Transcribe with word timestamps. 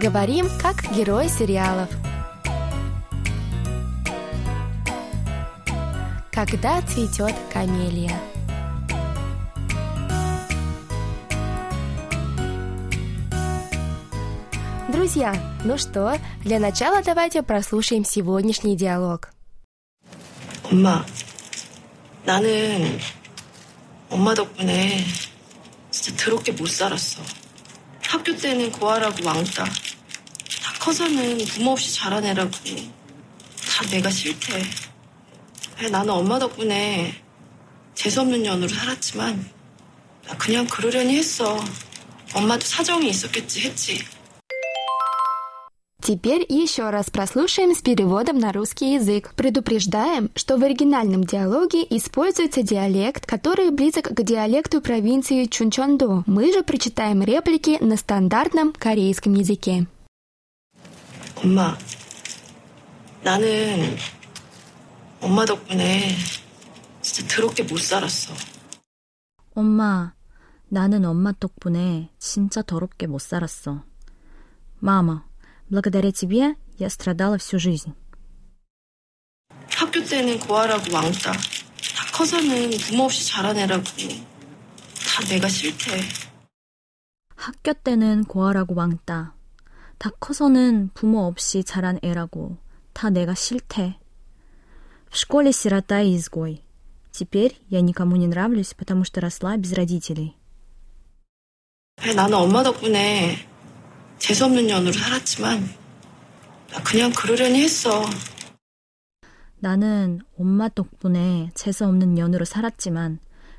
Говорим, 0.00 0.48
как 0.60 0.90
герои 0.92 1.28
сериалов. 1.28 1.88
Когда 6.32 6.82
цветет 6.82 7.34
камелия. 7.52 8.18
Друзья, 14.92 15.34
ну 15.64 15.78
что, 15.78 16.18
для 16.42 16.58
начала 16.58 17.02
давайте 17.02 17.42
прослушаем 17.42 18.04
сегодняшний 18.04 18.76
диалог. 18.76 19.30
엄마, 20.70 21.04
나는 22.24 22.98
엄마 24.10 24.34
덕분에 24.34 25.04
진짜 25.90 26.24
더럽게 26.24 26.52
못 26.52 26.68
살았어. 26.68 27.22
학교 28.02 28.36
때는 28.36 28.72
고아라고 28.72 29.24
왕따. 29.24 29.64
다 30.80 30.80
커서는 30.80 31.38
부모 31.46 31.72
없이 31.72 31.94
자란 31.94 32.24
애라고. 32.24 32.50
다 32.50 33.86
내가 33.90 34.10
싫대. 34.10 34.62
나는 35.90 36.10
엄마 36.10 36.38
덕분에 36.38 37.14
재수없는 37.94 38.42
년으로 38.42 38.68
살았지만 38.68 39.50
나 40.26 40.36
그냥 40.36 40.66
그러려니 40.66 41.16
했어. 41.16 41.58
엄마도 42.34 42.64
사정이 42.64 43.08
있었겠지 43.08 43.60
했지. 43.62 44.04
Теперь 46.02 46.46
еще 46.48 46.90
раз 46.90 47.10
прослушаем 47.10 47.74
с 47.74 47.82
переводом 47.82 48.38
на 48.38 48.52
русский 48.52 48.94
язык. 48.94 49.34
Предупреждаем, 49.34 50.30
что 50.36 50.56
в 50.56 50.62
оригинальном 50.62 51.24
диалоге 51.24 51.84
используется 51.90 52.62
диалект, 52.62 53.26
который 53.26 53.70
близок 53.70 54.14
к 54.14 54.22
диалекту 54.22 54.80
провинции 54.80 55.46
Чунчондо. 55.46 56.22
Мы 56.26 56.52
же 56.52 56.62
прочитаем 56.62 57.24
реплики 57.24 57.78
на 57.80 57.96
стандартном 57.96 58.72
корейском 58.72 59.34
языке. 59.34 59.86
엄마, 61.40 61.76
나는 63.22 63.96
엄마 65.20 65.44
덕분에 65.44 66.16
진짜 67.02 67.36
더럽게 67.36 67.62
못 67.64 67.78
살았어. 67.78 68.32
엄마, 69.54 70.14
나는 70.68 71.04
엄마 71.04 71.32
덕분에 71.32 72.10
진짜 72.18 72.62
더럽게 72.62 73.06
못 73.06 73.20
살았어. 73.20 73.84
Мама, 74.80 75.24
благодаря 75.70 76.12
тебе 76.12 76.54
я 76.78 76.90
страдала 76.90 77.38
всю 77.38 77.58
жизнь. 77.58 77.94
학교 79.70 80.04
때는 80.04 80.38
고아라고 80.40 80.92
왕따. 80.92 81.32
다 81.32 81.38
커서는 82.12 82.70
부모 82.78 83.04
없이 83.04 83.26
자란 83.26 83.56
애라고. 83.56 83.84
다 83.84 85.24
내가 85.28 85.48
싫대. 85.48 86.02
학교 87.36 87.72
때는 87.72 88.24
고아라고 88.24 88.74
왕따. 88.74 89.34
다 90.00 90.10
커서는 90.20 90.90
부모 90.94 91.26
없이 91.26 91.64
자란 91.64 91.98
애라고. 92.02 92.56
다 92.92 93.10
내가 93.10 93.34
싫대. 93.34 93.96
В 95.10 95.16
школе 95.16 95.52
сирота 95.52 96.00
и 96.02 96.16
изгой. 96.16 96.62
Теперь 97.10 97.58
я 97.70 97.80
никому 97.80 98.16
не 98.16 98.26
нравлюсь, 98.26 98.74
потому 98.74 99.04
что 99.04 99.20
росла 99.20 99.56
без 99.56 99.72
родителей. 99.72 100.36
나는 102.14 102.34
엄마 102.34 102.62
덕분에 102.62 103.36
재수없는 104.18 104.66
년으로 104.66 104.92
살았지만 104.92 105.66
나 106.70 106.82
그냥 106.82 107.12
그러려니 107.12 107.62
했어. 107.62 108.04
나는 109.58 110.20
엄마 110.38 110.68
덕분에 110.68 111.50
재수 111.54 111.86
없는 111.86 112.14
년으로 112.14 112.44
살았지만 112.44 113.18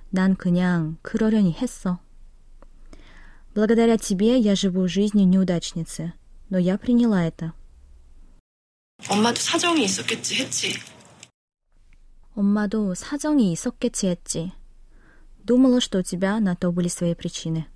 난 0.09 0.35
그냥 0.35 0.97
그러려니 1.01 1.53
했어. 1.53 1.99
Благодаря 3.55 3.97
тебе 3.97 4.37
я 4.37 4.53
живу 4.53 4.87
жизнью 4.87 5.27
неудачницы, 5.27 6.13
но 6.51 6.57
я 6.57 6.77
приняла 6.77 7.25
это. 7.25 7.53
엄마도 9.09 9.39
사정이 9.39 9.83
있었겠지 9.85 10.35
했지. 10.35 10.73
엄마도 12.35 12.93
사정이 12.95 13.51
있었겠지 13.51 14.07
했지. 14.07 14.51
Думала, 15.43 15.79
что 15.79 15.99
у 15.99 16.03
тебя 16.03 16.39
на 16.39 16.55
то 16.55 16.71
были 16.71 16.87
свои 16.89 17.13
причины. 17.13 17.67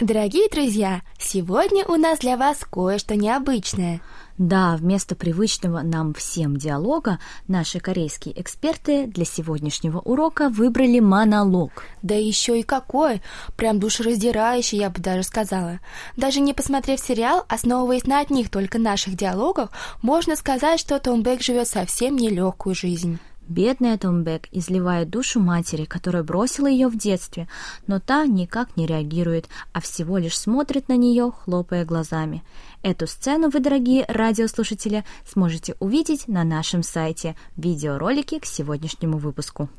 Дорогие 0.00 0.48
друзья, 0.50 1.02
сегодня 1.20 1.84
у 1.86 1.94
нас 1.94 2.18
для 2.18 2.36
вас 2.36 2.58
кое-что 2.68 3.14
необычное. 3.14 4.00
Да, 4.38 4.76
вместо 4.76 5.14
привычного 5.14 5.82
нам 5.82 6.14
всем 6.14 6.56
диалога 6.56 7.20
наши 7.46 7.78
корейские 7.78 8.40
эксперты 8.40 9.06
для 9.06 9.24
сегодняшнего 9.24 10.00
урока 10.00 10.48
выбрали 10.48 10.98
монолог. 10.98 11.84
Да 12.02 12.16
еще 12.16 12.58
и 12.58 12.64
какой! 12.64 13.22
Прям 13.56 13.78
душераздирающий, 13.78 14.78
я 14.78 14.90
бы 14.90 15.00
даже 15.00 15.22
сказала. 15.22 15.78
Даже 16.16 16.40
не 16.40 16.54
посмотрев 16.54 16.98
сериал, 16.98 17.44
основываясь 17.48 18.08
на 18.08 18.18
одних 18.18 18.50
только 18.50 18.80
наших 18.80 19.14
диалогах, 19.14 19.70
можно 20.02 20.34
сказать, 20.34 20.80
что 20.80 20.98
Том 20.98 21.22
Бек 21.22 21.40
живет 21.40 21.68
совсем 21.68 22.16
нелегкую 22.16 22.74
жизнь. 22.74 23.20
Бедная 23.48 23.98
Томбек 23.98 24.48
изливает 24.52 25.10
душу 25.10 25.38
матери, 25.38 25.84
которая 25.84 26.22
бросила 26.22 26.66
ее 26.66 26.88
в 26.88 26.96
детстве, 26.96 27.46
но 27.86 28.00
та 28.00 28.26
никак 28.26 28.76
не 28.76 28.86
реагирует, 28.86 29.48
а 29.72 29.80
всего 29.80 30.16
лишь 30.16 30.38
смотрит 30.38 30.88
на 30.88 30.96
нее, 30.96 31.30
хлопая 31.30 31.84
глазами. 31.84 32.42
Эту 32.84 33.06
сцену 33.06 33.48
вы, 33.48 33.60
дорогие 33.60 34.04
радиослушатели, 34.08 35.06
сможете 35.26 35.74
увидеть 35.80 36.28
на 36.28 36.44
нашем 36.44 36.82
сайте 36.82 37.34
в 37.56 37.62
видеоролике 37.62 38.40
к 38.40 38.44
сегодняшнему 38.44 39.16
выпуску. 39.16 39.70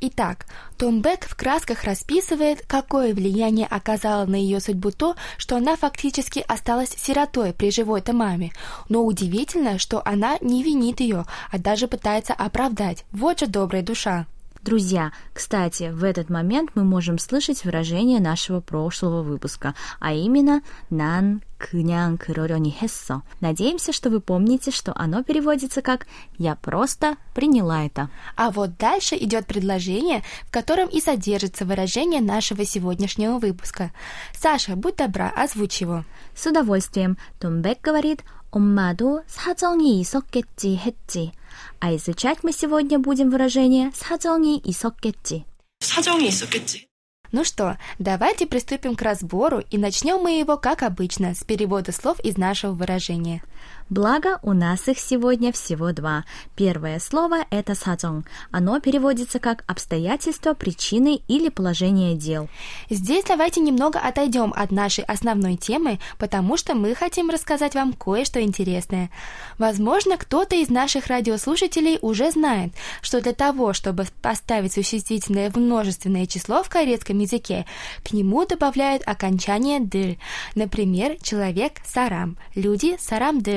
Итак, 0.00 0.46
Том 0.78 1.02
Бек 1.02 1.26
в 1.26 1.34
красках 1.34 1.82
расписывает, 1.82 2.64
какое 2.68 3.14
влияние 3.14 3.66
оказало 3.66 4.26
на 4.26 4.36
ее 4.36 4.60
судьбу 4.60 4.92
то, 4.92 5.16
что 5.38 5.56
она 5.56 5.74
фактически 5.74 6.44
осталась 6.46 6.94
сиротой 6.96 7.52
при 7.52 7.72
живой-то 7.72 8.12
маме. 8.12 8.52
Но 8.88 9.04
удивительно, 9.04 9.80
что 9.80 10.00
она 10.04 10.38
не 10.40 10.62
винит 10.62 11.00
ее, 11.00 11.26
а 11.50 11.58
даже 11.58 11.88
пытается 11.88 12.32
оправдать. 12.32 13.04
Вот 13.10 13.40
же 13.40 13.48
добрая 13.48 13.82
душа. 13.82 14.26
Друзья, 14.62 15.10
кстати, 15.34 15.90
в 15.92 16.04
этот 16.04 16.30
момент 16.30 16.70
мы 16.76 16.84
можем 16.84 17.18
слышать 17.18 17.64
выражение 17.64 18.20
нашего 18.20 18.60
прошлого 18.60 19.22
выпуска, 19.22 19.74
а 19.98 20.12
именно 20.12 20.62
«нан 20.88 21.42
княн 21.58 22.16
кырорёни 22.16 22.70
хессо». 22.70 23.22
Надеемся, 23.40 23.92
что 23.92 24.08
вы 24.08 24.20
помните, 24.20 24.70
что 24.70 24.92
оно 24.94 25.24
переводится 25.24 25.82
как 25.82 26.06
«я 26.38 26.54
просто 26.54 27.16
приняла 27.34 27.84
это». 27.84 28.08
А 28.36 28.52
вот 28.52 28.76
дальше 28.78 29.16
идет 29.16 29.46
предложение, 29.46 30.22
в 30.44 30.52
котором 30.52 30.88
и 30.88 31.00
содержится 31.00 31.64
выражение 31.64 32.20
нашего 32.20 32.64
сегодняшнего 32.64 33.38
выпуска. 33.38 33.90
Саша, 34.32 34.76
будь 34.76 34.94
добра, 34.94 35.32
озвучь 35.34 35.80
его. 35.80 36.04
С 36.36 36.46
удовольствием. 36.46 37.18
Томбек 37.40 37.80
говорит 37.80 38.22
«Оммаду 38.52 39.22
саджонги 39.26 40.04
соккетти 40.04 40.76
хетти». 40.76 41.32
А 41.79 41.95
изучать 41.95 42.43
мы 42.43 42.51
сегодня 42.51 42.99
будем 42.99 43.29
выражение 43.29 43.91
«사정이 43.95 44.57
있었겠지». 44.57 45.45
사정이 45.79 46.27
있었겠지. 46.27 46.87
Ну 47.31 47.43
что, 47.43 47.77
давайте 47.99 48.47
приступим 48.47 48.95
к 48.95 49.01
разбору 49.01 49.61
и 49.69 49.77
начнем 49.77 50.21
мы 50.21 50.39
его, 50.39 50.57
как 50.57 50.81
обычно, 50.83 51.35
с 51.35 51.43
перевода 51.43 51.91
слов 51.91 52.19
из 52.21 52.37
нашего 52.37 52.71
выражения. 52.71 53.43
Благо, 53.92 54.38
у 54.42 54.54
нас 54.54 54.88
их 54.88 54.98
сегодня 54.98 55.52
всего 55.52 55.92
два. 55.92 56.24
Первое 56.56 56.98
слово– 56.98 57.44
это 57.50 57.74
саджон. 57.74 58.24
Оно 58.50 58.80
переводится 58.80 59.38
как 59.38 59.64
«обстоятельства, 59.66 60.54
причины 60.54 61.20
или 61.28 61.50
положение 61.50 62.14
дел». 62.14 62.48
Здесь 62.88 63.26
давайте 63.28 63.60
немного 63.60 63.98
отойдем 63.98 64.54
от 64.56 64.70
нашей 64.70 65.04
основной 65.04 65.56
темы, 65.56 65.98
потому 66.16 66.56
что 66.56 66.74
мы 66.74 66.94
хотим 66.94 67.28
рассказать 67.28 67.74
вам 67.74 67.92
кое-что 67.92 68.40
интересное. 68.40 69.10
Возможно, 69.58 70.16
кто-то 70.16 70.56
из 70.56 70.70
наших 70.70 71.08
радиослушателей 71.08 71.98
уже 72.00 72.30
знает, 72.30 72.72
что 73.02 73.20
для 73.20 73.34
того, 73.34 73.74
чтобы 73.74 74.06
поставить 74.22 74.72
существительное 74.72 75.50
в 75.50 75.56
множественное 75.56 76.24
число 76.24 76.62
в 76.62 76.70
корейском 76.70 77.18
языке, 77.18 77.66
к 78.02 78.14
нему 78.14 78.46
добавляют 78.46 79.02
окончание 79.04 79.80
«дыр». 79.80 80.16
Например, 80.54 81.18
человек– 81.22 81.72
сарам, 81.86 82.38
люди– 82.54 82.96
сарамдыр, 82.98 83.51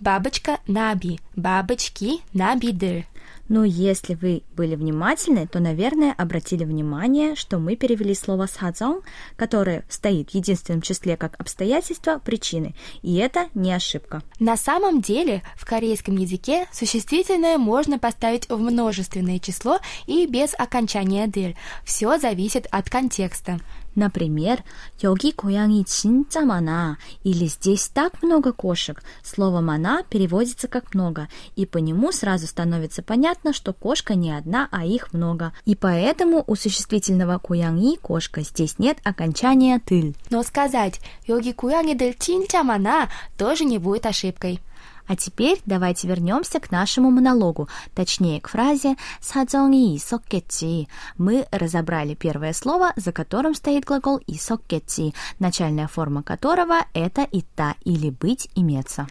бабочка– 0.00 0.58
наби, 0.66 1.20
бабочки– 1.36 2.20
набидыр. 2.32 3.04
Но 3.50 3.64
если 3.64 4.14
вы 4.14 4.44
были 4.54 4.76
внимательны, 4.76 5.48
то, 5.48 5.58
наверное, 5.58 6.14
обратили 6.16 6.62
внимание, 6.62 7.34
что 7.34 7.58
мы 7.58 7.74
перевели 7.74 8.14
слово 8.14 8.46
«садзон», 8.46 9.00
которое 9.34 9.84
стоит 9.88 10.30
в 10.30 10.34
единственном 10.36 10.82
числе 10.82 11.16
как 11.16 11.34
обстоятельство, 11.36 12.20
причины, 12.24 12.76
и 13.02 13.16
это 13.16 13.48
не 13.54 13.72
ошибка. 13.72 14.22
На 14.38 14.56
самом 14.56 15.00
деле 15.00 15.42
в 15.56 15.66
корейском 15.66 16.16
языке 16.16 16.68
существительное 16.72 17.58
можно 17.58 17.98
поставить 17.98 18.48
в 18.48 18.56
множественное 18.56 19.40
число 19.40 19.80
и 20.06 20.26
без 20.26 20.54
окончания 20.56 21.26
«дыр». 21.26 21.56
Все 21.84 22.18
зависит 22.18 22.68
от 22.70 22.88
контекста. 22.88 23.58
Например, 24.00 24.64
«Йоги 24.98 25.30
Куянги 25.30 25.84
Чинца 25.86 26.40
Мана» 26.40 26.96
или 27.22 27.44
«Здесь 27.44 27.86
так 27.88 28.22
много 28.22 28.54
кошек». 28.54 29.02
Слово 29.22 29.60
«мана» 29.60 30.04
переводится 30.08 30.68
как 30.68 30.94
«много», 30.94 31.28
и 31.54 31.66
по 31.66 31.76
нему 31.76 32.10
сразу 32.10 32.46
становится 32.46 33.02
понятно, 33.02 33.52
что 33.52 33.74
кошка 33.74 34.14
не 34.14 34.32
одна, 34.32 34.68
а 34.70 34.86
их 34.86 35.12
много. 35.12 35.52
И 35.66 35.74
поэтому 35.74 36.42
у 36.46 36.56
существительного 36.56 37.36
«куянги»– 37.36 37.96
кошка 38.00 38.40
здесь 38.40 38.78
нет 38.78 38.96
окончания 39.04 39.78
«тыль». 39.84 40.16
Но 40.30 40.42
сказать 40.44 40.98
«Йоги 41.26 41.52
Куянги 41.52 41.92
Дель 41.92 42.16
Чинца 42.18 42.62
Мана» 42.62 43.10
тоже 43.36 43.66
не 43.66 43.76
будет 43.76 44.06
ошибкой. 44.06 44.60
А 45.10 45.16
теперь 45.16 45.60
давайте 45.66 46.06
вернемся 46.06 46.60
к 46.60 46.70
нашему 46.70 47.10
монологу, 47.10 47.68
точнее 47.96 48.40
к 48.40 48.46
фразе 48.46 48.94
«саджонги 49.20 49.96
исоккетти». 49.96 50.88
Мы 51.18 51.48
разобрали 51.50 52.14
первое 52.14 52.52
слово, 52.52 52.92
за 52.94 53.10
которым 53.10 53.56
стоит 53.56 53.84
глагол 53.84 54.20
«исоккетти», 54.28 55.12
начальная 55.40 55.88
форма 55.88 56.22
которого– 56.22 56.84
это 56.94 57.26
«ита» 57.32 57.74
или 57.82 58.10
«быть», 58.10 58.50
«иметься». 58.54 59.08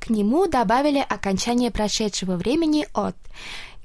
К 0.00 0.08
нему 0.08 0.46
добавили 0.46 1.04
окончание 1.06 1.70
прошедшего 1.70 2.36
времени 2.36 2.88
«от». 2.94 3.14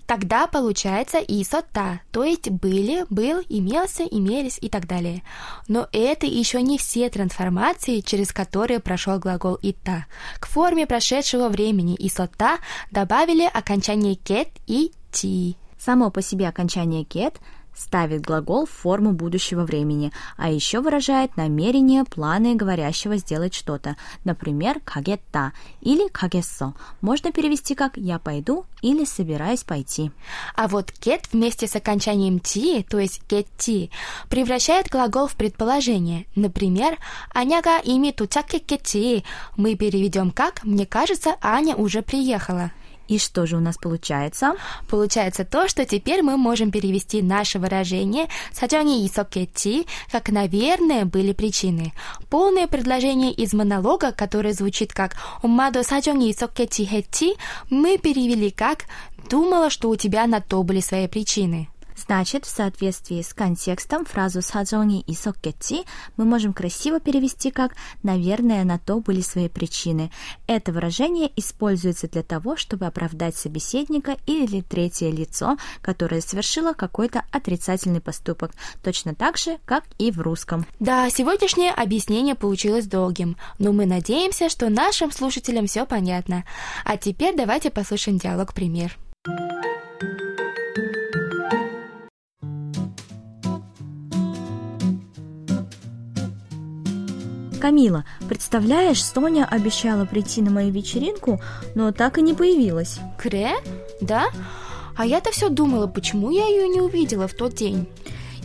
Тогда 0.07 0.47
получается 0.47 1.17
исота, 1.17 1.99
то 2.11 2.23
есть 2.23 2.49
были, 2.49 3.05
был, 3.09 3.41
имелся, 3.49 4.03
имелись 4.03 4.57
и 4.61 4.69
так 4.69 4.87
далее. 4.87 5.21
Но 5.67 5.89
это 5.91 6.25
еще 6.25 6.61
не 6.61 6.77
все 6.77 7.09
трансформации, 7.09 7.99
через 7.99 8.31
которые 8.31 8.79
прошел 8.79 9.19
глагол 9.19 9.59
ита. 9.61 10.05
К 10.39 10.47
форме 10.47 10.87
прошедшего 10.87 11.49
времени 11.49 11.97
исота 11.99 12.59
добавили 12.89 13.43
окончание 13.53 14.15
кет 14.15 14.47
и 14.65 14.93
ти. 15.11 15.57
Само 15.77 16.09
по 16.09 16.21
себе 16.21 16.47
окончание 16.47 17.03
кет 17.03 17.35
ставит 17.77 18.21
глагол 18.21 18.65
в 18.65 18.71
форму 18.71 19.11
будущего 19.11 19.63
времени, 19.63 20.11
а 20.35 20.49
еще 20.49 20.81
выражает 20.81 21.37
намерение, 21.37 22.03
планы 22.03 22.55
говорящего 22.55 23.17
сделать 23.17 23.53
что-то. 23.53 23.95
Например, 24.23 24.79
кагетта 24.83 25.53
или 25.81 26.07
кагессо. 26.09 26.73
Можно 27.01 27.31
перевести 27.31 27.75
как 27.75 27.97
«я 27.97 28.19
пойду» 28.19 28.65
или 28.81 29.05
«собираюсь 29.05 29.63
пойти». 29.63 30.11
А 30.55 30.67
вот 30.67 30.91
get 31.01 31.23
вместе 31.31 31.67
с 31.67 31.75
окончанием 31.75 32.37
ti, 32.37 32.85
то 32.87 32.99
есть 32.99 33.21
getти, 33.29 33.91
превращает 34.29 34.89
глагол 34.89 35.27
в 35.27 35.35
предположение. 35.35 36.25
Например, 36.35 36.97
«Аняга 37.33 37.79
ими 37.79 38.11
тучакекетти» 38.11 39.23
мы 39.55 39.75
переведем 39.75 40.31
как 40.31 40.63
«мне 40.63 40.85
кажется, 40.85 41.35
Аня 41.41 41.75
уже 41.75 42.01
приехала». 42.01 42.71
И 43.07 43.17
что 43.19 43.45
же 43.45 43.57
у 43.57 43.59
нас 43.59 43.77
получается? 43.77 44.55
Получается 44.89 45.45
то, 45.45 45.67
что 45.67 45.85
теперь 45.85 46.21
мы 46.21 46.37
можем 46.37 46.71
перевести 46.71 47.21
наше 47.21 47.59
выражение 47.59 48.27
«саджани 48.51 49.05
и 49.05 49.09
сокетти» 49.09 49.87
как 50.11 50.29
«наверное 50.29 51.05
были 51.05 51.33
причины». 51.33 51.93
Полное 52.29 52.67
предложение 52.67 53.31
из 53.31 53.53
монолога, 53.53 54.11
которое 54.11 54.53
звучит 54.53 54.93
как 54.93 55.15
«умадо 55.41 55.83
саджани 55.83 56.29
и 56.29 56.33
сокетти 56.33 56.85
хетти», 56.85 57.35
мы 57.69 57.97
перевели 57.97 58.51
как 58.51 58.85
«думала, 59.29 59.69
что 59.69 59.89
у 59.89 59.95
тебя 59.95 60.27
на 60.27 60.41
то 60.41 60.63
были 60.63 60.81
свои 60.81 61.07
причины». 61.07 61.69
Значит, 61.97 62.45
в 62.45 62.49
соответствии 62.49 63.21
с 63.21 63.33
контекстом 63.33 64.05
фразу 64.05 64.41
«саджони 64.41 65.01
и 65.01 65.13
соккетти» 65.15 65.83
мы 66.15 66.25
можем 66.25 66.53
красиво 66.53 66.99
перевести 66.99 67.49
как 67.49 67.75
«наверное, 68.03 68.63
на 68.63 68.77
то 68.77 68.99
были 68.99 69.21
свои 69.21 69.49
причины». 69.49 70.11
Это 70.45 70.71
выражение 70.71 71.31
используется 71.35 72.07
для 72.07 72.21
того, 72.21 72.55
чтобы 72.55 72.85
оправдать 72.85 73.35
собеседника 73.35 74.17
или 74.27 74.61
третье 74.61 75.09
лицо, 75.09 75.57
которое 75.81 76.21
совершило 76.21 76.73
какой-то 76.73 77.23
отрицательный 77.31 78.01
поступок, 78.01 78.51
точно 78.83 79.15
так 79.15 79.37
же, 79.37 79.57
как 79.65 79.83
и 79.97 80.11
в 80.11 80.21
русском. 80.21 80.65
Да, 80.79 81.09
сегодняшнее 81.09 81.71
объяснение 81.71 82.35
получилось 82.35 82.85
долгим, 82.85 83.37
но 83.57 83.73
мы 83.73 83.85
надеемся, 83.85 84.49
что 84.49 84.69
нашим 84.69 85.11
слушателям 85.11 85.65
все 85.65 85.85
понятно. 85.85 86.43
А 86.85 86.97
теперь 86.97 87.35
давайте 87.35 87.71
послушаем 87.71 88.17
диалог-пример. 88.19 88.97
Камила, 97.59 98.05
представляешь, 98.27 99.03
Соня 99.03 99.45
обещала 99.45 100.05
прийти 100.05 100.41
на 100.41 100.51
мою 100.51 100.71
вечеринку, 100.71 101.41
но 101.75 101.91
так 101.91 102.17
и 102.17 102.21
не 102.21 102.33
появилась. 102.33 102.99
Кре? 103.17 103.51
Да? 104.01 104.27
А 104.95 105.05
я-то 105.05 105.31
все 105.31 105.49
думала, 105.49 105.87
почему 105.87 106.31
я 106.31 106.47
ее 106.47 106.67
не 106.67 106.81
увидела 106.81 107.27
в 107.27 107.33
тот 107.33 107.55
день. 107.55 107.87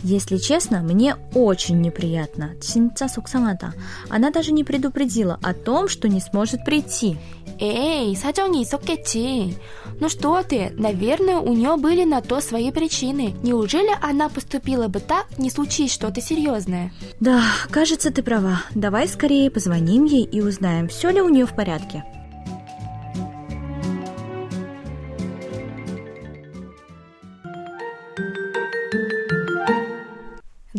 Если 0.03 0.37
честно, 0.39 0.83
мне 0.83 1.15
очень 1.33 1.81
неприятно. 1.81 2.51
Синца 2.61 3.09
Суксамата. 3.09 3.73
Она 4.11 4.31
даже 4.31 4.53
не 4.53 4.65
предупредила 4.65 5.39
о 5.43 5.55
том, 5.55 5.89
что 5.89 6.09
не 6.09 6.21
сможет 6.21 6.65
прийти. 6.65 7.19
Эй, 7.62 8.16
사정이 8.16 8.62
있었겠지. 8.62 9.58
Ну 10.00 10.10
что 10.10 10.44
ты, 10.44 10.72
наверное, 10.78 11.38
у 11.38 11.54
нее 11.54 11.76
были 11.78 12.04
на 12.04 12.22
то 12.22 12.40
свои 12.40 12.72
причины. 12.72 13.34
Неужели 13.42 13.90
она 14.02 14.30
поступила 14.30 14.88
бы 14.88 15.00
так, 15.00 15.26
не 15.40 15.50
случись 15.50 15.92
что-то 15.92 16.22
серьезное? 16.22 16.94
Да, 17.20 17.42
кажется, 17.72 18.12
ты 18.12 18.22
права. 18.22 18.62
Давай 18.76 19.08
скорее 19.08 19.50
позвоним 19.50 20.06
ей 20.06 20.24
и 20.24 20.40
узнаем, 20.40 20.88
все 20.88 21.10
ли 21.10 21.20
у 21.22 21.30
нее 21.30 21.48
в 21.48 21.56
порядке. 21.56 22.04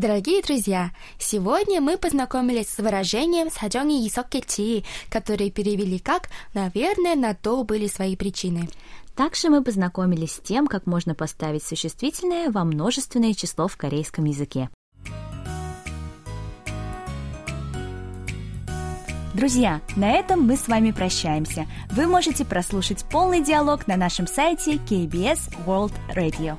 Дорогие 0.03 0.41
друзья, 0.41 0.91
сегодня 1.17 1.79
мы 1.79 1.97
познакомились 1.97 2.67
с 2.67 2.77
выражением 2.79 3.49
«саджони 3.49 4.05
исоккетти», 4.05 4.83
которые 5.09 5.49
перевели 5.49 5.97
как 5.97 6.27
«наверное, 6.53 7.15
на 7.15 7.33
то 7.33 7.63
были 7.63 7.87
свои 7.87 8.17
причины». 8.17 8.67
Также 9.15 9.47
мы 9.47 9.63
познакомились 9.63 10.33
с 10.33 10.39
тем, 10.39 10.67
как 10.67 10.87
можно 10.87 11.15
поставить 11.15 11.63
существительное 11.63 12.51
во 12.51 12.65
множественное 12.65 13.33
число 13.33 13.69
в 13.69 13.77
корейском 13.77 14.25
языке. 14.25 14.69
Друзья, 19.33 19.79
на 19.95 20.11
этом 20.11 20.41
мы 20.41 20.57
с 20.57 20.67
вами 20.67 20.91
прощаемся. 20.91 21.65
Вы 21.91 22.07
можете 22.07 22.43
прослушать 22.43 23.05
полный 23.09 23.41
диалог 23.41 23.87
на 23.87 23.95
нашем 23.95 24.27
сайте 24.27 24.73
KBS 24.73 25.39
World 25.65 25.93
Radio. 26.13 26.57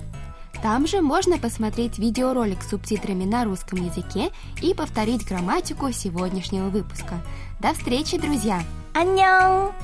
Там 0.65 0.87
же 0.87 1.03
можно 1.03 1.37
посмотреть 1.37 1.99
видеоролик 1.99 2.63
с 2.63 2.71
субтитрами 2.71 3.25
на 3.25 3.45
русском 3.45 3.85
языке 3.85 4.31
и 4.63 4.73
повторить 4.73 5.27
грамматику 5.29 5.93
сегодняшнего 5.93 6.71
выпуска. 6.71 7.23
До 7.61 7.75
встречи, 7.75 8.17
друзья! 8.17 8.63
안녕! 8.95 9.75